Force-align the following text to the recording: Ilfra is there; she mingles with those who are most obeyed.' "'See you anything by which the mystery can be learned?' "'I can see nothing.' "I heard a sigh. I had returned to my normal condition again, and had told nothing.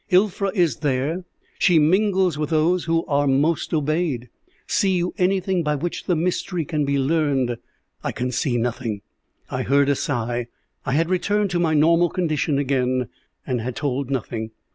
Ilfra 0.11 0.51
is 0.55 0.77
there; 0.77 1.25
she 1.59 1.77
mingles 1.77 2.35
with 2.35 2.49
those 2.49 2.85
who 2.85 3.05
are 3.05 3.27
most 3.27 3.71
obeyed.' 3.71 4.29
"'See 4.65 4.95
you 4.97 5.13
anything 5.19 5.61
by 5.61 5.75
which 5.75 6.05
the 6.05 6.15
mystery 6.15 6.65
can 6.65 6.85
be 6.85 6.97
learned?' 6.97 7.57
"'I 8.03 8.11
can 8.13 8.31
see 8.31 8.57
nothing.' 8.57 9.01
"I 9.51 9.61
heard 9.61 9.89
a 9.89 9.95
sigh. 9.95 10.47
I 10.87 10.93
had 10.93 11.11
returned 11.11 11.51
to 11.51 11.59
my 11.59 11.75
normal 11.75 12.09
condition 12.09 12.57
again, 12.57 13.09
and 13.45 13.61
had 13.61 13.75
told 13.75 14.09
nothing. 14.09 14.49